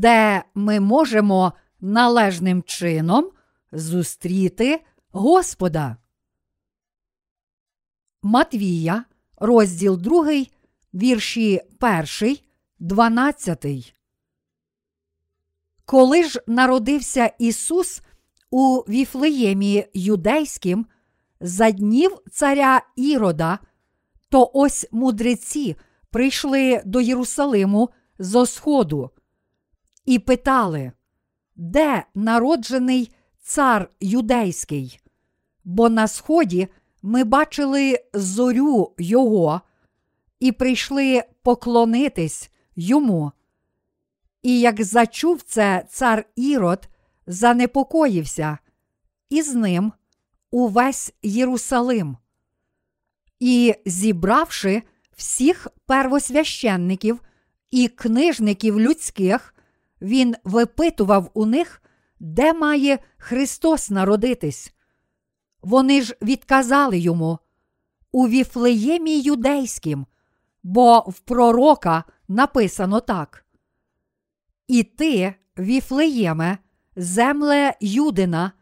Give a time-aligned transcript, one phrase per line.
[0.00, 3.30] де ми можемо належним чином
[3.72, 4.80] зустріти
[5.12, 5.96] Господа.
[8.22, 9.04] Матвія,
[9.36, 10.44] розділ 2,
[10.94, 11.60] вірші
[12.20, 12.36] 1,
[12.78, 13.94] 12.
[15.84, 18.02] Коли ж народився Ісус
[18.50, 20.86] у Віфлеємі Юдейським
[21.40, 23.58] за днів царя Ірода,
[24.28, 25.76] то ось мудреці
[26.10, 29.10] прийшли до Єрусалиму зо сходу
[30.10, 30.92] і питали,
[31.56, 35.00] де народжений цар юдейський?
[35.64, 36.68] Бо на сході
[37.02, 39.60] ми бачили зорю Його
[40.40, 43.32] і прийшли поклонитись йому.
[44.42, 46.88] І як зачув це цар Ірод,
[47.26, 48.58] занепокоївся,
[49.28, 49.92] і з ним
[50.50, 52.16] увесь Єрусалим.
[53.40, 54.82] І, зібравши
[55.16, 57.20] всіх первосвященників
[57.70, 59.54] і книжників людських,
[60.00, 61.82] він випитував у них,
[62.20, 64.72] де має Христос народитись.
[65.62, 67.38] Вони ж відказали йому
[68.12, 70.06] у Віфлеємі юдейським,
[70.62, 73.44] бо в пророка написано так.
[74.68, 76.58] І ти, Віфлеєме,
[76.96, 78.52] земле Юдина,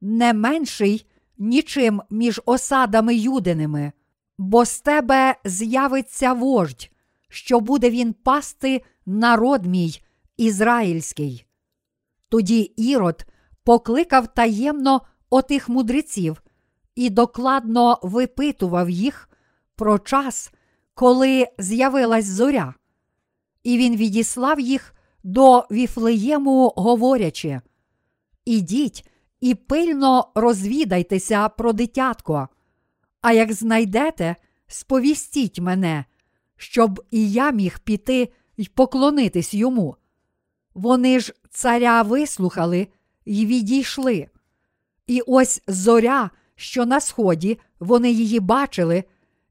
[0.00, 1.06] не менший
[1.38, 3.92] нічим між осадами юдиними,
[4.38, 6.90] бо з тебе з'явиться вождь,
[7.28, 10.02] що буде він пасти народ мій
[10.44, 11.46] ізраїльський.
[12.28, 13.26] Тоді Ірод
[13.64, 16.42] покликав таємно отих мудреців
[16.94, 19.28] і докладно випитував їх
[19.76, 20.52] про час,
[20.94, 22.74] коли з'явилась зоря,
[23.62, 27.60] і він відіслав їх до Віфлеєму, говорячи:
[28.44, 29.08] Ідіть
[29.40, 32.48] і пильно розвідайтеся про дитятко,
[33.20, 34.36] а як знайдете,
[34.66, 36.04] сповістіть мене,
[36.56, 39.96] щоб і я міг піти й поклонитись йому.
[40.74, 42.88] Вони ж царя вислухали
[43.26, 44.28] й відійшли.
[45.06, 49.04] І ось зоря, що на сході вони її бачили,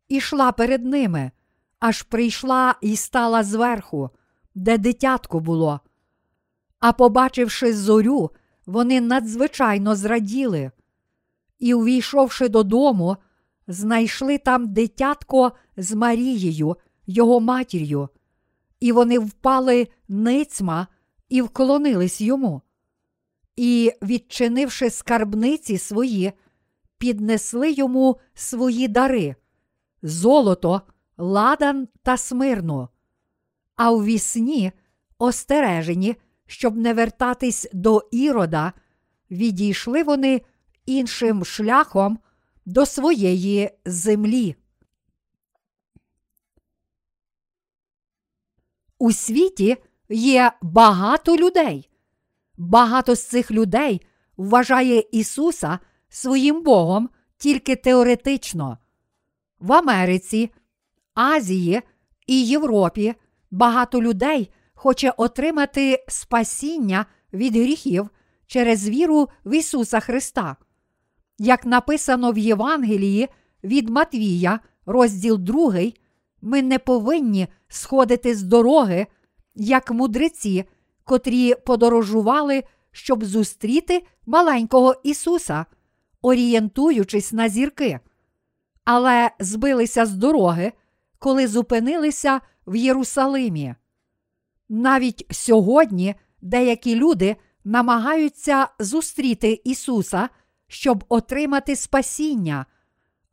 [0.08, 1.32] ішла перед ними,
[1.80, 4.10] аж прийшла і стала зверху,
[4.56, 5.80] де дитятко було.
[6.80, 8.32] А побачивши зорю,
[8.66, 10.72] вони надзвичайно зраділи.
[11.60, 13.18] І, увійшовши додому,
[13.68, 16.78] знайшли там дитятко з Марією,
[17.08, 18.10] його матір'ю,
[18.80, 20.88] і вони впали ницьма
[21.32, 22.62] і вклонились йому.
[23.56, 26.32] І, відчинивши скарбниці свої,
[26.98, 29.36] піднесли йому свої дари
[30.02, 30.82] золото,
[31.18, 32.88] ладан та смирну.
[33.76, 34.72] А у вісні,
[35.18, 36.16] остережені,
[36.46, 38.74] щоб не вертатись до ірода,
[39.32, 40.42] відійшли вони
[40.86, 42.20] іншим шляхом
[42.66, 44.56] до своєї землі.
[48.98, 49.78] У світі
[50.12, 51.90] є багато людей.
[52.58, 54.02] Багато з цих людей
[54.38, 55.80] вважає Ісуса
[56.10, 58.78] своїм Богом тільки теоретично.
[59.60, 60.52] В Америці,
[61.14, 61.82] Азії
[62.28, 63.14] і Європі
[63.52, 68.10] багато людей хоче отримати спасіння від гріхів
[68.48, 70.56] через віру в Ісуса Христа.
[71.38, 73.30] Як написано в Євангелії
[73.64, 75.74] від Матвія, розділ 2,
[76.42, 79.08] ми не повинні сходити з дороги,
[79.56, 80.66] як мудреці,
[81.04, 85.66] котрі подорожували, щоб зустріти маленького Ісуса,
[86.22, 88.00] орієнтуючись на зірки,
[88.86, 90.72] але збилися з дороги,
[91.20, 93.76] коли зупинилися в Єрусалимі.
[94.70, 100.30] Навіть сьогодні деякі люди намагаються зустріти Ісуса,
[100.68, 102.66] щоб отримати спасіння,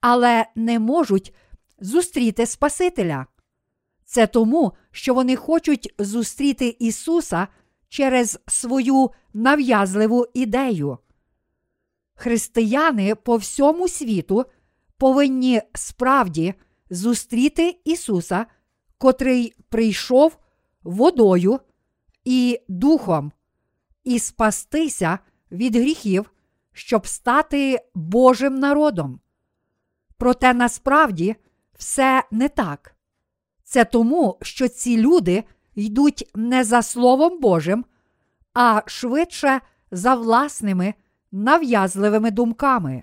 [0.01, 1.35] але не можуть
[1.81, 3.27] зустріти Спасителя.
[4.11, 7.49] Це тому, що вони хочуть зустріти Ісуса
[7.89, 10.99] через свою нав'язливу ідею.
[12.15, 14.45] Християни по всьому світу
[14.97, 16.55] повинні справді
[16.91, 18.47] зустріти Ісуса,
[18.99, 20.39] котрий прийшов
[20.83, 21.61] водою
[22.25, 23.33] і духом,
[24.05, 25.19] і спастися
[25.53, 26.31] від гріхів,
[26.73, 29.21] щоб стати Божим народом.
[30.17, 31.37] Проте насправді
[31.79, 32.98] все не так.
[33.69, 35.45] Це тому, що ці люди
[35.75, 37.85] йдуть не за Словом Божим,
[38.55, 39.61] а швидше
[39.91, 40.95] за власними
[41.33, 43.03] нав'язливими думками.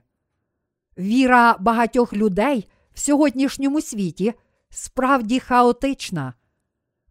[0.98, 4.34] Віра багатьох людей в сьогоднішньому світі
[4.70, 6.34] справді хаотична.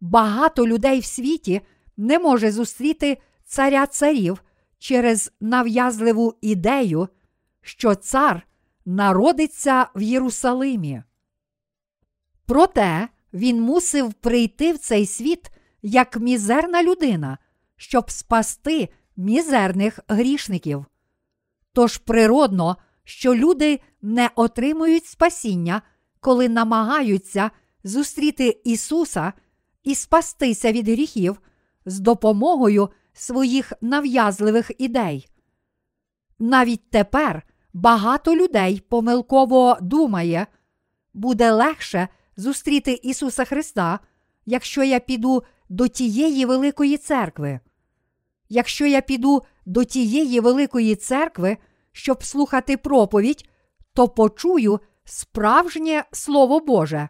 [0.01, 1.61] Багато людей в світі
[1.97, 4.45] не може зустріти царя царів
[4.79, 7.09] через нав'язливу ідею,
[7.63, 8.47] що цар
[8.85, 11.03] народиться в Єрусалимі.
[12.47, 15.51] Проте він мусив прийти в цей світ
[15.83, 17.39] як мізерна людина,
[17.77, 20.87] щоб спасти мізерних грішників.
[21.73, 25.83] Тож природно, що люди не отримують спасіння,
[26.21, 27.51] коли намагаються
[27.85, 29.33] зустріти Ісуса
[29.83, 31.41] і спастися від гріхів
[31.87, 35.29] з допомогою своїх нав'язливих ідей.
[36.39, 37.43] Навіть тепер
[37.73, 40.47] багато людей помилково думає,
[41.15, 43.99] буде легше зустріти Ісуса Христа,
[44.47, 47.61] якщо я піду до тієї великої церкви.
[48.49, 51.57] Якщо я піду до тієї великої церкви,
[51.93, 53.49] щоб слухати проповідь,
[53.95, 57.09] то почую справжнє Слово Боже.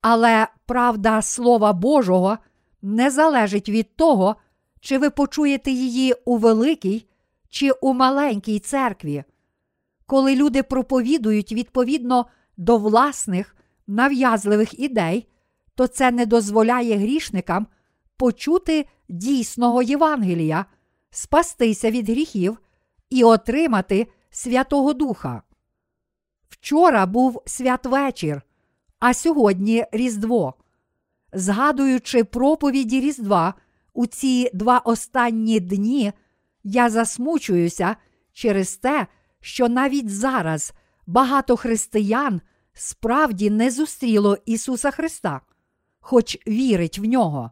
[0.00, 2.38] Але правда Слова Божого
[2.82, 4.36] не залежить від того,
[4.80, 7.06] чи ви почуєте її у великій
[7.48, 9.24] чи у маленькій церкві.
[10.06, 12.26] Коли люди проповідують відповідно
[12.56, 13.56] до власних
[13.86, 15.28] нав'язливих ідей,
[15.74, 17.66] то це не дозволяє грішникам
[18.16, 20.66] почути дійсного Євангелія,
[21.10, 22.58] спастися від гріхів
[23.10, 25.42] і отримати Святого Духа.
[26.48, 28.42] Вчора був святвечір,
[28.98, 30.54] а сьогодні Різдво.
[31.32, 33.54] Згадуючи проповіді Різдва
[33.92, 36.12] у ці два останні дні,
[36.64, 37.96] я засмучуюся
[38.32, 39.06] через те,
[39.40, 40.72] що навіть зараз
[41.06, 42.40] багато християн
[42.74, 45.40] справді не зустріло Ісуса Христа,
[46.00, 47.50] хоч вірить в нього.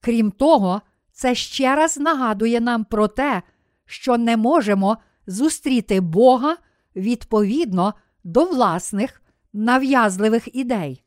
[0.00, 0.82] Крім того,
[1.12, 3.42] це ще раз нагадує нам про те,
[3.86, 6.56] що не можемо зустріти Бога
[6.96, 9.22] відповідно до власних
[9.52, 11.04] нав'язливих ідей.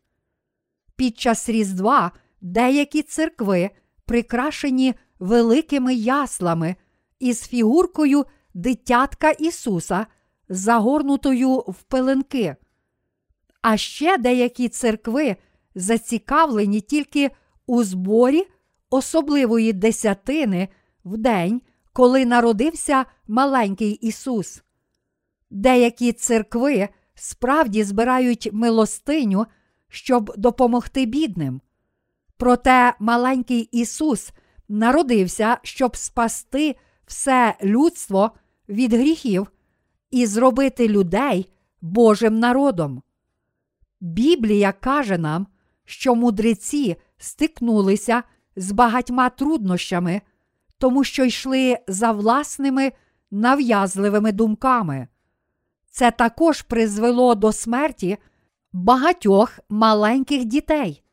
[0.95, 3.69] Під час Різдва деякі церкви
[4.05, 6.75] прикрашені великими яслами
[7.19, 10.07] із фігуркою дитятка Ісуса,
[10.49, 12.55] загорнутою в пеленки.
[13.67, 15.35] А ще деякі церкви
[15.75, 17.31] зацікавлені тільки
[17.67, 18.43] у зборі
[18.89, 20.67] особливої десятини
[21.05, 21.61] в день,
[21.93, 24.63] коли народився маленький Ісус.
[25.49, 29.45] Деякі церкви справді збирають милостиню,
[29.89, 31.61] щоб допомогти бідним.
[32.37, 34.31] Проте маленький Ісус
[34.69, 36.75] народився, щоб спасти
[37.05, 38.31] все людство
[38.69, 39.51] від гріхів
[40.11, 41.51] і зробити людей
[41.81, 43.01] Божим народом.
[44.05, 45.47] Біблія каже нам,
[45.85, 48.23] що мудреці стикнулися
[48.55, 50.21] з багатьма труднощами,
[50.77, 52.91] тому що йшли за власними
[53.31, 55.07] нав'язливими думками.
[55.89, 58.17] Це також призвело до смерті
[58.73, 61.03] багатьох маленьких дітей.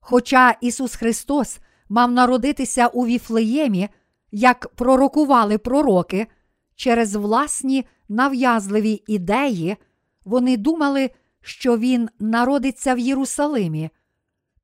[0.00, 3.88] Хоча Ісус Христос мав народитися у Віфлеємі,
[4.30, 6.26] як пророкували пророки,
[6.74, 9.76] через власні нав'язливі ідеї,
[10.24, 13.90] вони думали, що Він народиться в Єрусалимі,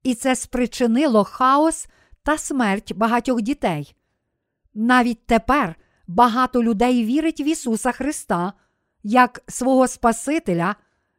[0.02, 1.86] і це спричинило хаос
[2.22, 3.94] та смерть багатьох дітей.
[4.74, 5.76] Навіть тепер
[6.06, 8.52] багато людей вірить в Ісуса Христа
[9.02, 10.76] як свого Спасителя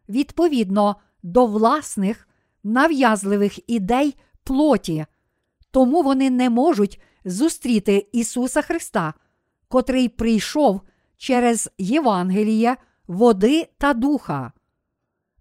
[0.09, 2.27] відповідно до власних
[2.63, 5.05] нав'язливих ідей плоті,
[5.71, 9.13] тому вони не можуть зустріти Ісуса Христа,
[9.67, 10.81] котрий прийшов
[11.17, 14.51] через Євангеліє, води та духа.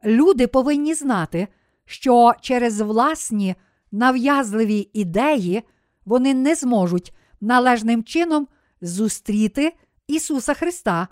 [0.04, 1.48] Люди повинні знати,
[1.84, 3.54] що через власні
[3.92, 5.62] нав'язливі ідеї
[6.04, 8.48] вони не зможуть належним чином
[8.80, 9.72] зустріти
[10.06, 11.08] Ісуса Христа,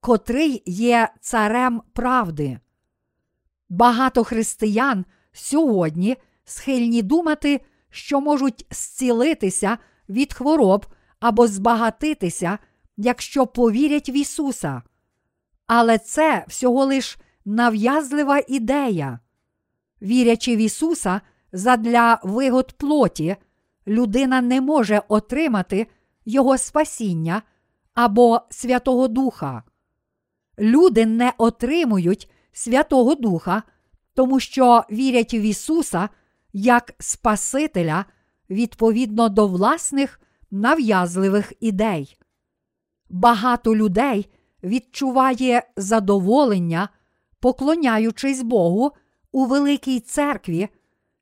[0.00, 2.58] котрий є царем правди.
[3.68, 9.78] Багато християн сьогодні схильні думати, що можуть зцілитися
[10.08, 10.86] від хвороб
[11.20, 12.58] або збагатитися,
[12.96, 14.82] якщо повірять в Ісуса.
[15.66, 17.18] Але це всього лиш
[17.48, 19.18] нав'язлива ідея.
[20.02, 21.20] Вірячи в Ісуса
[21.52, 23.36] задля вигод плоті,
[23.86, 25.86] людина не може отримати
[26.24, 27.42] Його спасіння
[27.94, 29.62] або Святого Духа.
[30.58, 33.62] Люди не отримують Святого Духа,
[34.14, 36.08] тому що вірять в Ісуса
[36.52, 38.04] як Спасителя
[38.50, 42.16] відповідно до власних нав'язливих ідей.
[43.10, 44.30] Багато людей
[44.62, 46.88] відчуває задоволення,
[47.40, 48.92] поклоняючись Богу
[49.32, 50.68] у великій церкві,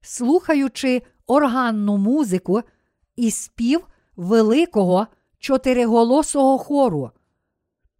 [0.00, 2.62] слухаючи органну музику
[3.16, 5.06] і спів великого
[5.38, 7.10] чотириголосого хору.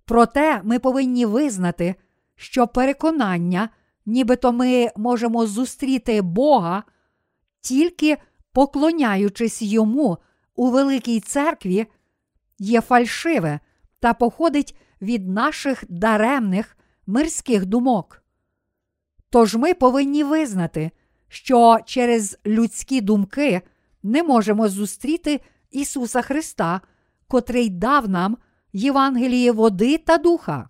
[0.04, 1.94] Проте ми повинні визнати,
[2.36, 3.68] що переконання,
[4.06, 6.82] нібито ми можемо зустріти Бога,
[7.60, 8.16] тільки
[8.52, 10.18] поклоняючись йому
[10.54, 11.86] у великій церкві,
[12.58, 13.60] є фальшиве
[14.00, 18.22] та походить від наших даремних мирських думок.
[19.30, 20.90] Тож ми повинні визнати,
[21.28, 23.62] що через людські думки
[24.02, 26.80] не можемо зустріти Ісуса Христа,
[27.28, 28.36] котрий дав нам
[28.72, 30.68] Євангеліє води та духа.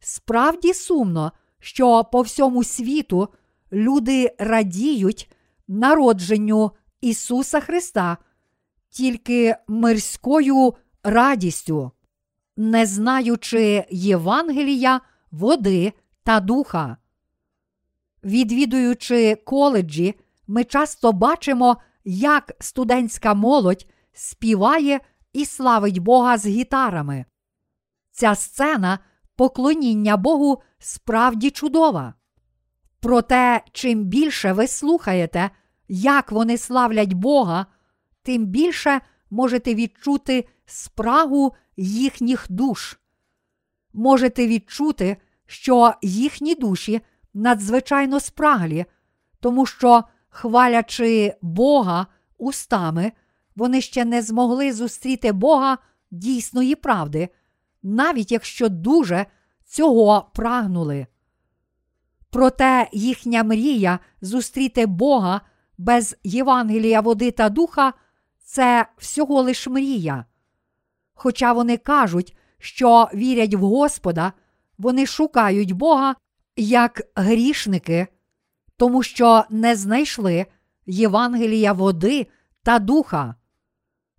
[0.00, 3.28] Справді сумно, що по всьому світу
[3.72, 5.30] люди радіють
[5.68, 8.16] народженню Ісуса Христа
[8.90, 11.90] тільки мирською радістю,
[12.56, 15.00] не знаючи Євангелія,
[15.36, 16.96] води та духа.
[18.24, 20.14] Відвідуючи коледжі,
[20.46, 25.00] ми часто бачимо, як студентська молодь співає
[25.32, 27.24] і славить Бога з гітарами.
[28.10, 28.98] Ця сцена
[29.36, 32.14] поклоніння Богу справді чудова.
[33.00, 35.50] Проте, чим більше ви слухаєте,
[35.88, 37.66] як вони славлять Бога,
[38.22, 39.00] тим більше
[39.30, 42.98] можете відчути спрагу їхніх душ.
[43.92, 47.00] Можете відчути, що їхні душі
[47.34, 48.84] надзвичайно спраглі,
[49.40, 52.06] тому що, хвалячи Бога
[52.38, 53.12] устами,
[53.56, 55.78] вони ще не змогли зустріти Бога
[56.10, 57.28] дійсної правди,
[57.82, 59.26] навіть якщо дуже
[59.64, 61.06] цього прагнули.
[62.30, 65.40] Проте їхня мрія зустріти Бога
[65.78, 67.92] без Євангелія води та духа
[68.44, 70.24] це всього лиш мрія.
[71.14, 74.32] Хоча вони кажуть, що вірять в Господа,
[74.78, 76.16] вони шукають Бога
[76.56, 78.06] як грішники,
[78.76, 80.46] тому що не знайшли
[80.86, 82.26] Євангелія води
[82.62, 83.34] та духа.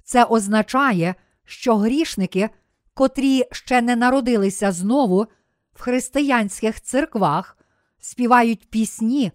[0.04, 2.50] Це означає, що грішники,
[2.94, 5.28] котрі ще не народилися знову
[5.74, 7.58] в християнських церквах,
[8.00, 9.32] співають пісні,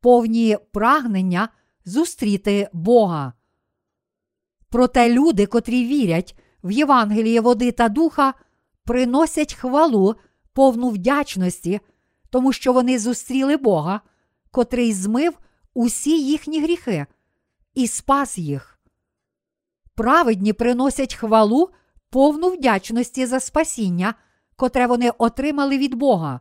[0.00, 1.48] повні прагнення
[1.84, 3.32] зустріти Бога.
[4.70, 8.34] Проте люди, котрі вірять в Євангеліє води та духа,
[8.84, 10.14] приносять хвалу,
[10.58, 11.80] повну вдячності,
[12.30, 14.00] тому що вони зустріли Бога,
[14.50, 15.38] котрий змив
[15.74, 17.06] усі їхні гріхи
[17.74, 18.80] і спас їх.
[19.94, 21.70] Праведні приносять хвалу,
[22.10, 24.14] повну вдячності за спасіння,
[24.56, 26.40] котре вони отримали від Бога.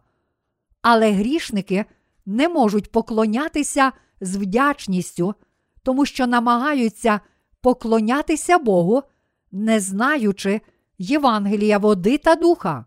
[0.81, 1.86] Але грішники
[2.25, 5.36] не можуть поклонятися з вдячністю,
[5.83, 7.19] тому що намагаються
[7.62, 9.03] поклонятися Богу,
[9.51, 10.62] не знаючи
[10.97, 12.86] Євангелія води та духа.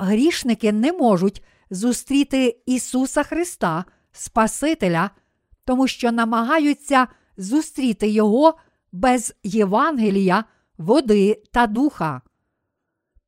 [0.00, 5.10] Грішники не можуть зустріти Ісуса Христа, Спасителя,
[5.64, 8.54] тому що намагаються зустріти Його
[8.92, 10.44] без Євангелія,
[10.78, 12.22] води та духа.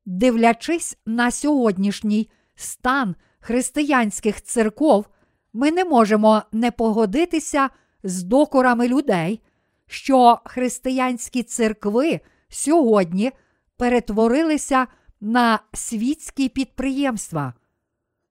[0.05, 5.05] Дивлячись на сьогоднішній стан християнських церков,
[5.53, 7.69] ми не можемо не погодитися
[8.03, 9.41] з докорами людей,
[9.87, 13.31] що християнські церкви сьогодні
[13.77, 14.87] перетворилися
[15.21, 17.53] на світські підприємства.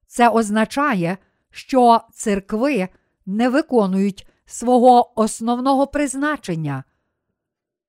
[0.07, 1.19] Це означає,
[1.51, 2.89] що церкви
[3.27, 6.85] не виконують свого основного призначення.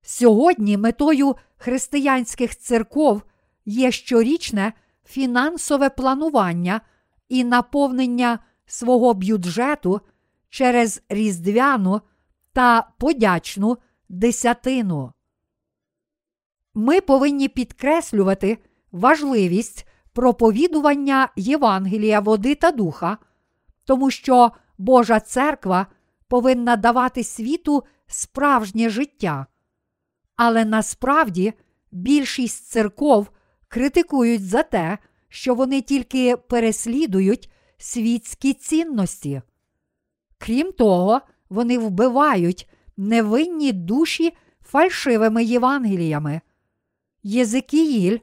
[0.02, 3.22] Сьогодні метою християнських церков
[3.66, 4.74] є щорічне
[5.06, 6.82] фінансове планування
[7.30, 10.02] і наповнення свого бюджету
[10.50, 12.02] через різдвяну
[12.54, 13.78] та подячну
[14.10, 15.14] десятину.
[16.74, 18.58] Ми повинні підкреслювати
[18.92, 23.18] важливість проповідування Євангелія води та духа,
[23.86, 25.88] тому що Божа церква
[26.28, 29.46] повинна давати світу справжнє життя.
[30.36, 31.54] Але насправді
[31.92, 33.30] більшість церков
[33.68, 34.98] критикують за те,
[35.30, 39.42] що вони тільки переслідують світські цінності.
[40.38, 46.42] Крім того, вони вбивають невинні душі фальшивими Євангеліями.
[47.24, 48.18] Єзикіїль,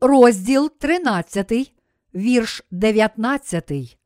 [0.00, 1.72] розділ 13,
[2.14, 3.98] вірш 19.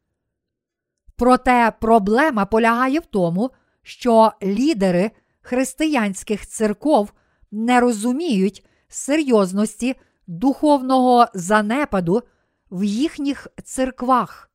[1.17, 3.51] Проте проблема полягає в тому,
[3.83, 7.13] що лідери християнських церков
[7.51, 12.23] не розуміють серйозності духовного занепаду
[12.71, 14.51] в їхніх церквах.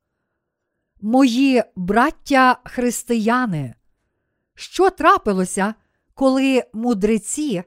[1.02, 3.76] Мої браття християни,
[4.56, 5.74] що трапилося,
[6.14, 7.64] коли мудреці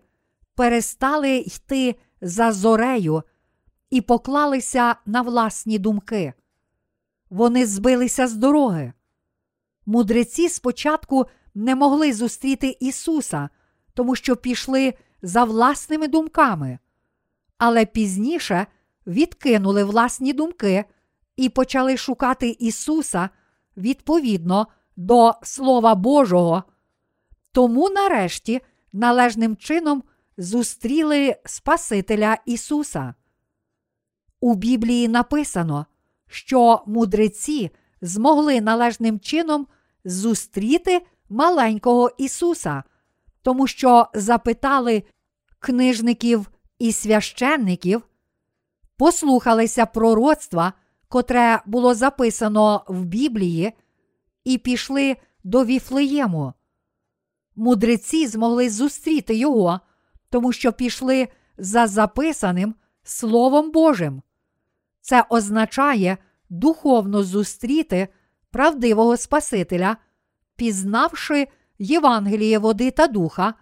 [0.54, 3.22] перестали йти за зорею
[3.90, 6.32] і поклалися на власні думки?
[7.30, 8.92] Вони збилися з дороги.
[9.86, 13.48] Мудреці спочатку не могли зустріти Ісуса,
[13.94, 16.78] тому що пішли за власними думками,
[17.58, 18.66] але пізніше
[19.06, 20.84] відкинули власні думки
[21.36, 23.30] і почали шукати Ісуса
[23.76, 24.66] відповідно
[24.96, 26.62] до Слова Божого.
[27.52, 28.60] Тому нарешті
[28.92, 30.02] належним чином
[30.38, 33.14] зустріли Спасителя Ісуса.
[34.40, 35.86] У Біблії написано,
[36.26, 37.70] що мудреці
[38.02, 39.66] змогли належним чином
[40.04, 42.82] зустріти маленького Ісуса,
[43.42, 45.02] тому що запитали
[45.58, 48.02] книжників і священників,
[48.96, 50.72] послухалися пророцтва,
[51.08, 53.72] котре було записано в Біблії,
[54.44, 56.52] і пішли до Віфлеєму.
[57.56, 59.80] Мудреці змогли зустріти його,
[60.30, 61.28] тому що пішли
[61.58, 64.22] за записаним Словом Божим.
[65.08, 66.18] Це означає
[66.50, 68.08] духовно зустріти
[68.50, 69.96] правдивого Спасителя,
[70.56, 71.48] пізнавши
[71.78, 73.54] Євангеліє води та духа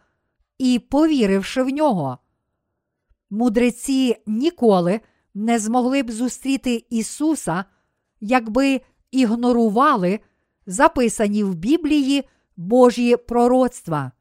[0.59, 2.19] і повіривши в нього.
[3.31, 5.00] Мудреці ніколи
[5.35, 7.65] не змогли б зустріти Ісуса,
[8.21, 10.21] якби ігнорували
[10.67, 14.12] записані в Біблії Божі пророцтва.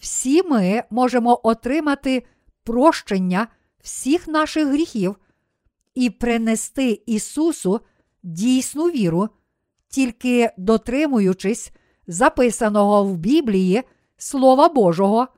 [0.00, 2.26] Всі ми можемо отримати
[2.64, 3.48] прощення
[3.82, 5.16] всіх наших гріхів
[5.96, 7.80] і принести Ісусу
[8.22, 9.28] дійсну віру,
[9.88, 11.72] тільки дотримуючись
[12.06, 13.82] записаного в Біблії
[14.16, 15.28] Слова Божого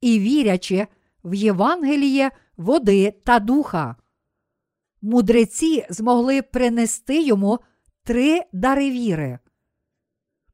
[0.00, 0.86] і вірячи
[1.24, 3.96] в Євангеліє води та духа.
[5.02, 7.58] Мудреці змогли принести йому
[8.04, 9.38] три дари віри.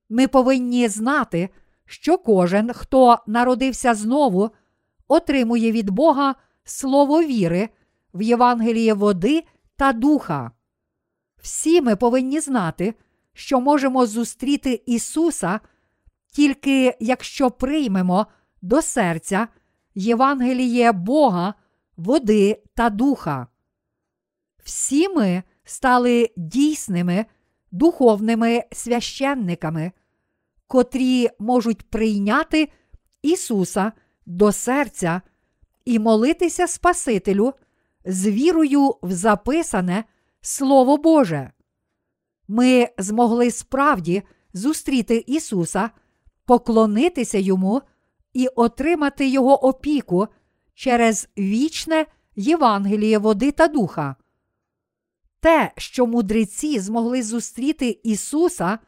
[0.09, 1.49] Ми повинні знати,
[1.87, 4.51] що кожен, хто народився знову,
[5.09, 6.35] отримує від Бога
[6.65, 7.69] слово віри
[8.15, 9.45] в Євангеліє води
[9.77, 10.51] та духа.
[11.43, 12.95] Всі ми повинні знати,
[13.33, 15.61] що можемо зустріти Ісуса
[16.33, 18.27] тільки якщо приймемо
[18.63, 19.49] до серця
[19.95, 21.55] Євангеліє Бога,
[21.97, 23.47] води та духа.
[24.65, 27.27] Всі ми стали дійсними
[27.71, 29.93] духовними священниками,
[30.67, 32.69] котрі можуть прийняти
[33.23, 33.93] Ісуса
[34.27, 35.21] до серця
[35.85, 37.55] і молитися Спасителю
[38.05, 40.05] з вірою в записане
[40.41, 41.51] Слово Боже.
[42.49, 45.91] Ми змогли справді зустріти Ісуса,
[46.45, 47.83] поклонитися Йому
[48.33, 50.29] і отримати Його опіку
[50.75, 54.17] через вічне Євангеліє води та духа.
[55.41, 58.79] Те, що мудреці змогли зустріти Ісуса,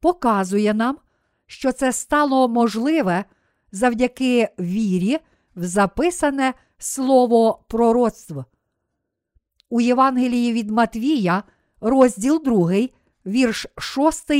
[0.00, 0.98] показує нам,
[1.46, 3.24] що це стало можливе
[3.72, 5.18] завдяки вірі
[5.56, 8.44] в записане слово пророцтв.
[9.70, 11.42] У Євангелії від Матвія,
[11.80, 12.88] розділ 2,
[13.26, 14.30] вірш 6,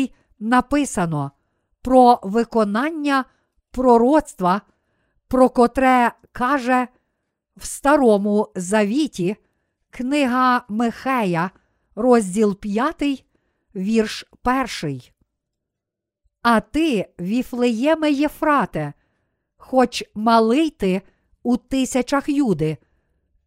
[0.40, 1.30] написано
[1.82, 3.24] про виконання
[3.70, 4.60] пророцтва,
[5.28, 6.88] про котре каже
[7.56, 9.36] в Старому Завіті
[9.90, 11.50] книга Михея,
[11.94, 13.24] розділ 5,
[13.74, 14.24] вірш
[14.82, 15.00] 1.
[16.42, 18.92] А ти, Віфлеєме Єфрате,
[19.56, 21.02] хоч малий ти
[21.42, 22.76] у тисячах юди,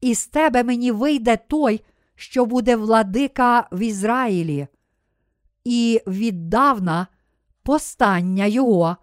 [0.04, 1.82] і з тебе мені вийде той,
[2.16, 4.68] що буде владика в Ізраїлі,
[5.64, 7.08] і віддавна
[7.64, 8.98] постання його,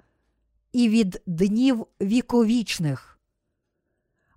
[0.72, 3.18] і від днів віковічних.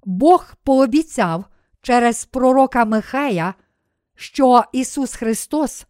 [0.06, 1.46] Бог пообіцяв
[1.82, 3.54] через пророка Михея,
[4.16, 5.86] що Ісус Христос,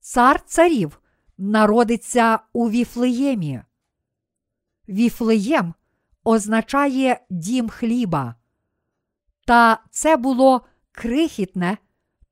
[0.00, 1.00] Цар Царів,
[1.38, 3.62] народиться у Віфлеємі.
[4.88, 5.74] Віфлеєм
[6.24, 8.34] означає дім хліба.
[9.44, 10.60] Та це було
[10.92, 11.78] крихітне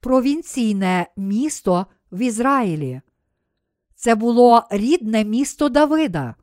[0.01, 3.01] провінційне місто в Ізраїлі.
[3.95, 6.35] Це було рідне місто Давида.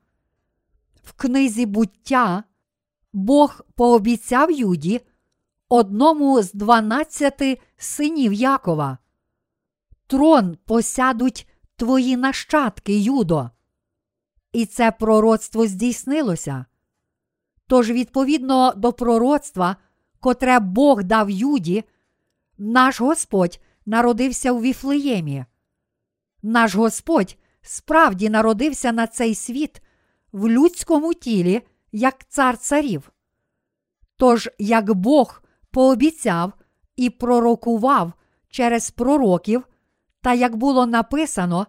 [1.03, 2.43] В книзі буття
[3.13, 5.01] Бог пообіцяв Юді,
[5.69, 8.97] одному з дванадцяти синів Якова.
[10.07, 13.49] Трон посядуть твої нащадки, Юдо.
[14.51, 16.65] І це пророцтво здійснилося.
[17.67, 19.75] Тож, відповідно до пророцтва,
[20.19, 21.83] котре Бог дав Юді,
[22.57, 25.45] наш Господь народився у Віфлеємі.
[26.43, 29.81] Наш Господь справді народився на цей світ
[30.31, 33.11] в людському тілі, як цар царів.
[34.17, 36.53] Тож, як Бог пообіцяв
[36.95, 38.13] і пророкував
[38.49, 39.67] через пророків,
[40.21, 41.67] та як було написано,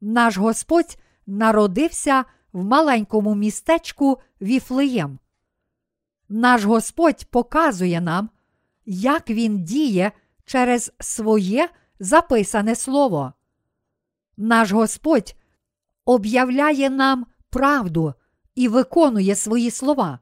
[0.00, 5.18] наш Господь народився в маленькому містечку Віфлеєм.
[6.28, 8.30] Наш Господь показує нам,
[8.86, 10.12] як Він діє
[10.44, 11.68] через своє
[12.00, 13.32] записане слово.
[14.36, 15.34] Наш Господь
[16.04, 18.14] об'являє нам правду
[18.54, 20.18] і виконує свої слова.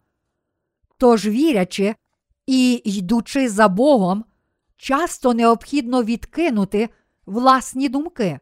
[0.99, 1.95] Тож, вірячи
[2.47, 4.25] і йдучи за Богом,
[4.77, 6.89] часто необхідно відкинути
[7.27, 8.41] власні думки.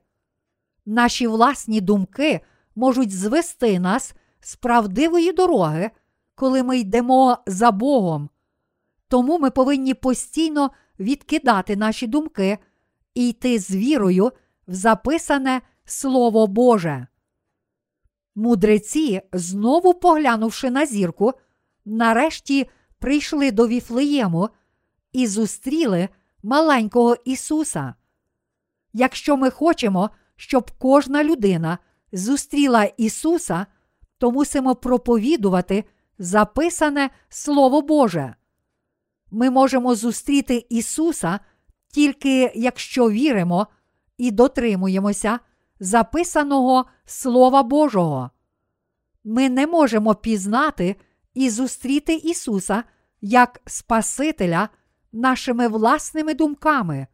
[0.87, 2.41] Наші власні думки
[2.75, 5.91] можуть звести нас з правдивої дороги,
[6.35, 8.31] коли ми йдемо за Богом.
[9.09, 10.71] Тому ми повинні постійно
[11.01, 12.59] відкидати наші думки
[13.15, 14.33] і йти з вірою
[14.69, 17.07] в записане Слово Боже.
[18.35, 21.33] Мудреці, знову поглянувши на зірку,
[21.85, 24.49] нарешті прийшли до Віфлеєму
[25.13, 26.09] і зустріли
[26.43, 27.95] маленького Ісуса.
[28.93, 31.79] Якщо ми хочемо, щоб кожна людина
[32.13, 33.67] зустріла Ісуса,
[34.19, 35.85] то мусимо проповідувати
[36.19, 38.35] записане Слово Боже.
[39.31, 41.41] Ми можемо зустріти Ісуса
[41.89, 43.67] тільки якщо віримо
[44.19, 45.39] і дотримуємося
[45.81, 48.31] записаного Слова Божого.
[49.25, 50.97] Ми не можемо пізнати
[51.35, 52.85] і зустріти Ісуса
[53.21, 54.69] як Спасителя
[55.13, 57.07] нашими власними думками,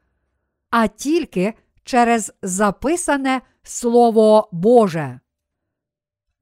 [0.71, 5.21] а тільки через записане Слово Боже.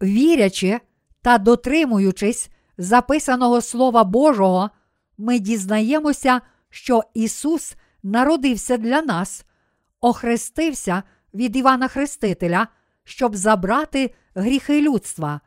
[0.02, 0.80] Вірячи
[1.28, 4.70] та дотримуючись записаного Слова Божого,
[5.18, 9.44] ми дізнаємося, що Ісус народився для нас,
[10.00, 11.02] охрестився
[11.34, 12.68] від Івана Хрестителя,
[13.04, 15.40] щоб забрати гріхи людства,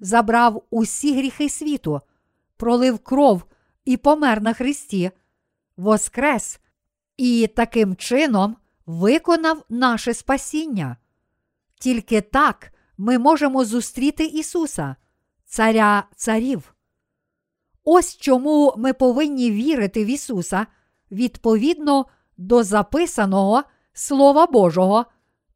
[0.00, 2.00] забрав усі гріхи світу,
[2.56, 3.44] пролив кров
[3.84, 5.10] і помер на Христі,
[5.76, 6.60] воскрес
[7.16, 10.96] і таким чином виконав наше спасіння.
[11.80, 14.96] Тільки так ми можемо зустріти Ісуса,
[15.54, 16.74] Царя Царів.
[17.84, 20.66] Ось чому ми повинні вірити в Ісуса
[21.10, 23.62] відповідно до записаного
[23.92, 25.06] Слова Божого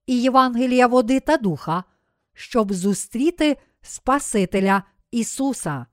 [0.06, 1.84] і Євангелія води та духа,
[2.32, 5.86] щоб зустріти Спасителя Ісуса.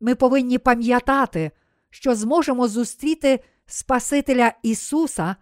[0.00, 1.50] Ми повинні пам'ятати,
[1.90, 5.36] що зможемо зустріти Спасителя Ісуса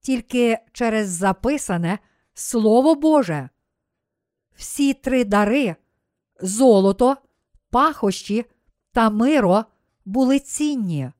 [0.00, 1.98] тільки через записане
[2.34, 3.48] Слово Боже.
[4.56, 5.76] Всі три дари
[6.40, 7.16] золото,
[7.70, 8.44] пахощі
[8.92, 9.64] та миро
[10.04, 11.10] були цінні.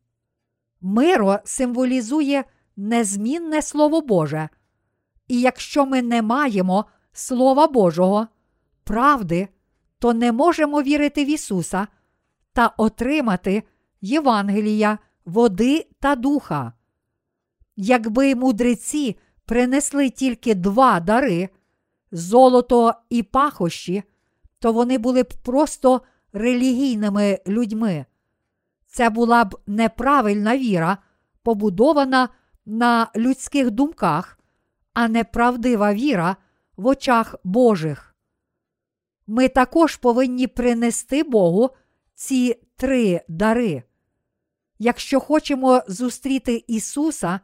[0.81, 2.45] Миро символізує
[2.77, 4.49] незмінне Слово Боже.
[5.29, 8.27] І якщо ми не маємо Слова Божого,
[8.85, 9.49] правди,
[9.99, 11.87] то не можемо вірити в Ісуса
[12.53, 13.63] та отримати
[14.01, 16.73] Євангелія, води та духа.
[17.77, 21.49] Якби мудреці принесли тільки два дари
[22.13, 24.03] золото і пахощі,
[24.59, 26.01] то вони були б просто
[26.33, 28.07] релігійними людьми.
[28.87, 30.99] Це була б неправильна віра,
[31.43, 32.29] побудована
[32.67, 34.39] на людських думках,
[34.95, 36.37] а не правдива віра
[36.77, 38.15] в очах Божих.
[39.27, 41.71] Ми також повинні принести Богу
[42.15, 43.83] ці три дари.
[44.79, 47.41] Якщо хочемо зустріти Ісуса,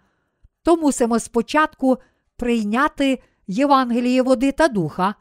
[0.62, 1.98] то мусимо спочатку
[2.36, 5.14] прийняти Євангеліє води та духа,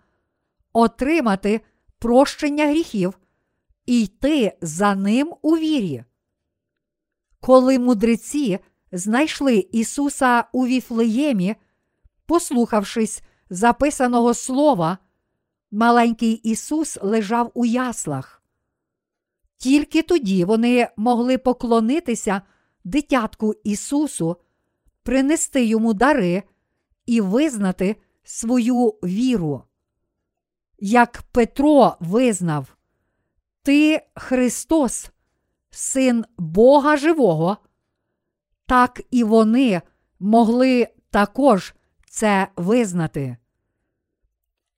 [0.73, 1.61] отримати
[2.03, 3.19] прощення гріхів
[3.85, 6.03] і йти за ним у вірі.
[7.39, 8.59] Коли мудреці
[8.91, 11.55] знайшли Ісуса у Віфлеємі,
[12.25, 14.97] послухавшись записаного слова,
[15.71, 18.43] маленький Ісус лежав у яслах.
[19.57, 22.41] Тільки тоді вони могли поклонитися
[22.83, 24.37] дитятку Ісусу,
[25.03, 26.43] принести йому дари
[27.05, 29.63] і визнати свою віру.
[30.85, 32.77] Як Петро визнав,
[33.61, 35.09] Ти Христос,
[35.69, 37.57] Син Бога Живого,
[38.65, 39.81] так і вони
[40.19, 41.73] могли також
[42.09, 43.37] це визнати.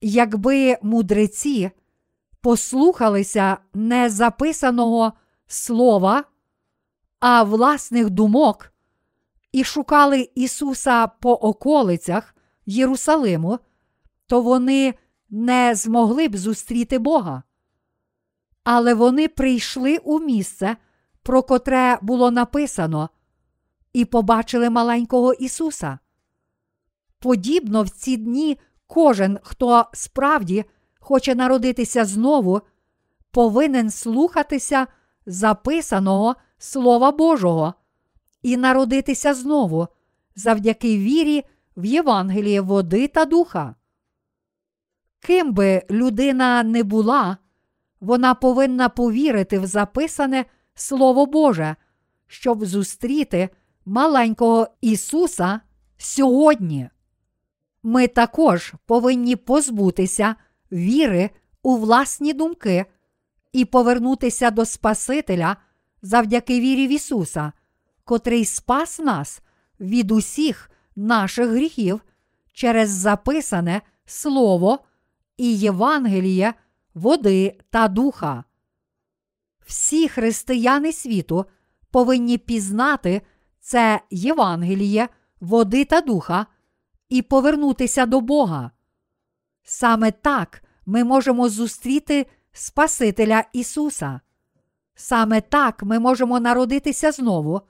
[0.02, 1.72] Якби мудреці
[2.42, 5.14] послухалися не записаного
[5.48, 6.24] слова,
[7.20, 8.74] а власних думок
[9.52, 13.60] і шукали Ісуса по околицях Єрусалиму,
[14.28, 14.94] то вони
[15.30, 17.44] не змогли б зустріти Бога.
[18.64, 20.78] Але вони прийшли у місце,
[21.24, 23.10] про котре було написано,
[23.94, 26.00] і побачили маленького Ісуса.
[27.20, 28.58] Подібно в ці дні
[28.88, 30.66] кожен, хто справді
[31.00, 32.62] хоче народитися знову,
[33.32, 34.88] повинен слухатися
[35.26, 37.74] записаного Слова Божого
[38.42, 39.88] і народитися знову
[40.36, 41.44] завдяки вірі
[41.78, 43.76] в Євангеліє води та духа.
[45.26, 47.38] Ким би людина не була,
[48.00, 51.76] вона повинна повірити в записане Слово Боже,
[52.28, 53.50] щоб зустріти
[53.86, 55.60] маленького Ісуса
[55.98, 56.90] сьогодні.
[57.84, 60.36] Ми також повинні позбутися
[60.72, 61.30] віри
[61.64, 62.86] у власні думки
[63.54, 65.58] і повернутися до Спасителя
[66.02, 67.52] завдяки вірі в Ісуса,
[68.04, 69.42] котрий спас нас
[69.80, 72.02] від усіх наших гріхів
[72.54, 74.80] через записане Слово
[75.38, 76.54] і Євангеліє,
[76.94, 78.44] води та духа.
[79.66, 81.46] Всі християни світу
[81.92, 83.22] повинні пізнати
[83.60, 86.46] це Євангеліє, води та духа
[87.10, 88.72] і повернутися до Бога.
[89.64, 94.20] Саме так ми можемо зустріти Спасителя Ісуса.
[94.96, 97.62] Саме так ми можемо народитися знову,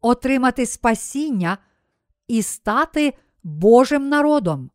[0.00, 1.58] отримати спасіння
[2.28, 4.70] і стати Божим народом.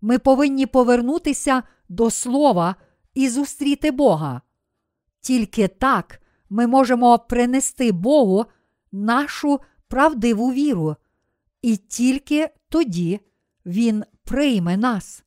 [0.00, 2.76] Ми повинні повернутися до Слова
[3.14, 4.40] і зустріти Бога.
[5.20, 8.46] Тільки так ми можемо принести Богу
[8.92, 10.96] нашу правдиву віру,
[11.62, 13.20] і тільки тоді
[13.66, 15.24] Він прийме нас.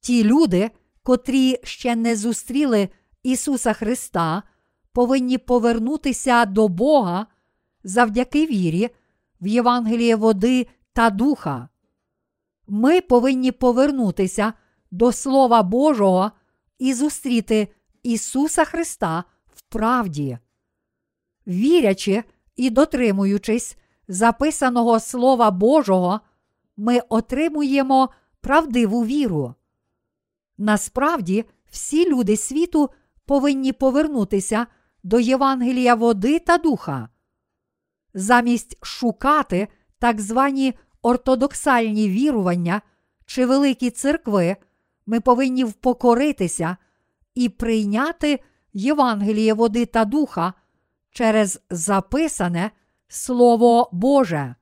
[0.00, 0.70] Ті люди,
[1.02, 2.88] котрі ще не зустріли
[3.22, 4.42] Ісуса Христа,
[4.92, 7.26] повинні повернутися до Бога
[7.84, 8.90] завдяки вірі
[9.40, 11.68] в Євангеліє води та духа.
[12.66, 14.52] Ми повинні повернутися
[14.90, 16.30] до Слова Божого
[16.78, 17.68] і зустріти
[18.02, 20.38] Ісуса Христа в правді.
[21.46, 22.24] Вірячи
[22.56, 23.76] і дотримуючись
[24.08, 26.20] записаного Слова Божого,
[26.76, 28.08] ми отримуємо
[28.40, 29.54] правдиву віру.
[30.58, 32.90] Насправді, всі люди світу
[33.26, 34.66] повинні повернутися
[35.02, 37.08] до Євангелія води та духа.
[38.14, 42.82] Замість шукати так звані ортодоксальні вірування
[43.26, 44.56] чи великі церкви,
[45.06, 46.76] ми повинні впокоритися
[47.34, 48.40] і прийняти
[48.72, 50.52] Євангеліє води та духа
[51.10, 52.70] через записане
[53.08, 54.54] Слово Боже.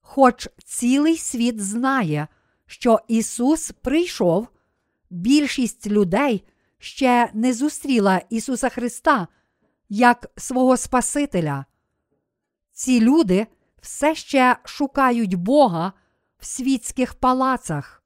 [0.00, 2.28] Хоч цілий світ знає,
[2.66, 4.48] що Ісус прийшов,
[5.10, 6.44] більшість людей
[6.78, 9.28] ще не зустріла Ісуса Христа
[9.88, 11.64] як свого Спасителя.
[12.72, 13.46] Ці люди
[13.86, 15.92] все ще шукають Бога
[16.38, 18.02] в світських палацах,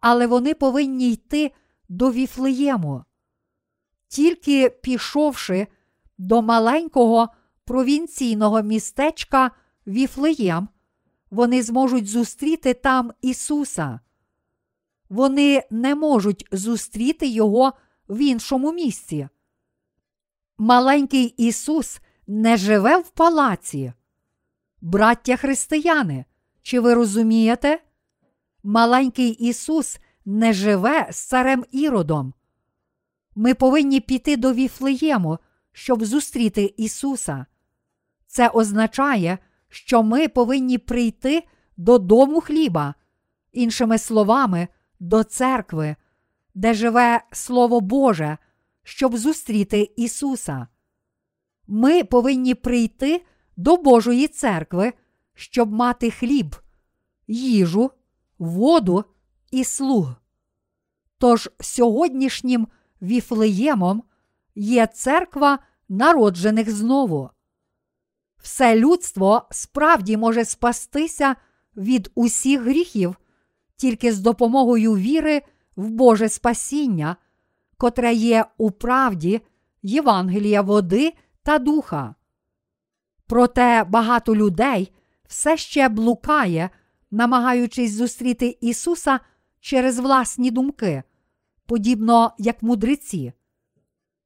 [0.00, 1.52] але вони повинні йти
[1.88, 3.04] до Віфлеєму.
[4.08, 5.66] Тільки пішовши
[6.18, 7.28] до маленького
[7.64, 9.50] провінційного містечка
[9.86, 10.68] Віфлеєм,
[11.30, 14.00] вони зможуть зустріти там Ісуса.
[15.08, 17.72] Вони не можуть зустріти Його
[18.08, 19.28] в іншому місці.
[20.58, 23.92] Маленький Ісус не живе в палаці.
[24.80, 26.24] Браття християни,
[26.62, 27.80] чи ви розумієте?
[28.62, 32.34] Маленький Ісус не живе з царем Іродом.
[33.34, 35.38] Ми повинні піти до Віфлеєму,
[35.72, 37.46] щоб зустріти Ісуса.
[38.26, 39.38] Це означає,
[39.68, 41.42] що ми повинні прийти
[41.76, 42.94] до дому хліба,
[43.52, 44.68] іншими словами,
[45.00, 45.96] до церкви,
[46.54, 48.38] де живе Слово Боже,
[48.82, 50.66] щоб зустріти Ісуса.
[51.66, 53.22] Ми повинні прийти
[53.58, 54.92] до Божої церкви,
[55.34, 56.56] щоб мати хліб,
[57.26, 57.90] їжу,
[58.38, 59.04] воду
[59.50, 60.14] і слуг.
[61.18, 62.68] Тож сьогоднішнім
[63.02, 64.02] віфлеємом
[64.54, 67.30] є церква народжених знову.
[68.42, 71.36] Все людство справді може спастися
[71.76, 73.16] від усіх гріхів
[73.76, 75.42] тільки з допомогою віри
[75.76, 77.16] в Боже спасіння,
[77.76, 79.40] котре є у правді
[79.82, 82.14] Євангелія води та духа.
[83.28, 84.92] Проте багато людей
[85.28, 86.70] все ще блукає,
[87.10, 89.20] намагаючись зустріти Ісуса
[89.60, 91.02] через власні думки,
[91.66, 93.32] подібно як мудреці.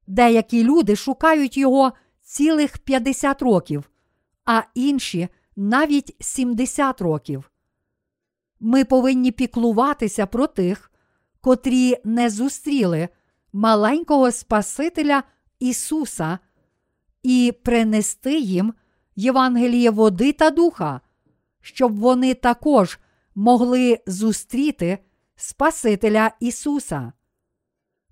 [0.07, 3.91] Деякі люди шукають Його цілих 50 років,
[4.45, 7.51] а інші навіть 70 років.
[8.61, 10.93] Ми повинні піклуватися про тих,
[11.41, 13.09] котрі не зустріли
[13.53, 15.23] маленького Спасителя
[15.59, 16.39] Ісуса
[17.23, 18.75] і принести їм
[19.17, 21.01] Євангеліє води та духа,
[21.61, 22.99] щоб вони також
[23.35, 24.99] могли зустріти
[25.37, 27.13] Спасителя Ісуса.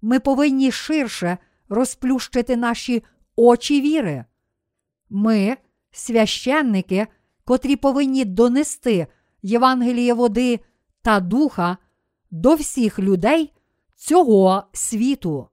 [0.02, 3.02] Ми повинні ширше розплющити наші
[3.36, 4.24] очі віри.
[5.10, 5.56] Ми,
[5.90, 7.06] священники,
[7.44, 9.06] котрі повинні донести
[9.42, 10.60] Євангеліє води
[11.02, 11.76] та духа
[12.30, 13.52] до всіх людей
[13.96, 15.49] цього світу.